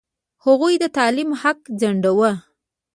هغوی 0.45 0.73
د 0.79 0.83
تعلیم 0.97 1.29
حق 1.41 1.59
ځنډاوه. 1.79 2.31